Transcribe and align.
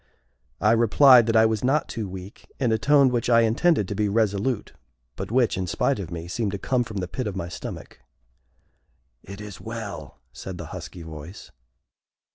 I 0.59 0.71
replied 0.71 1.27
that 1.27 1.35
I 1.35 1.45
was 1.45 1.63
not 1.63 1.87
too 1.87 2.09
weak, 2.09 2.51
in 2.59 2.71
a 2.71 2.79
tone 2.79 3.09
which 3.09 3.29
I 3.29 3.41
intended 3.41 3.87
to 3.87 3.93
be 3.93 4.09
resolute, 4.09 4.73
but 5.15 5.29
which, 5.29 5.59
in 5.59 5.67
spite 5.67 5.99
of 5.99 6.09
me, 6.09 6.27
seemed 6.27 6.53
to 6.53 6.57
come 6.57 6.83
from 6.83 6.97
the 6.97 7.07
pit 7.07 7.27
of 7.27 7.35
my 7.35 7.49
stomach. 7.49 7.99
"It 9.21 9.39
is 9.39 9.61
well!" 9.61 10.17
said 10.33 10.57
the 10.57 10.65
husky 10.73 11.03
voice. 11.03 11.51